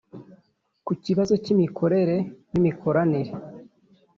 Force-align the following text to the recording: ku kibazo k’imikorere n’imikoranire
ku 0.85 0.91
kibazo 1.03 1.33
k’imikorere 1.43 2.15
n’imikoranire 2.51 3.31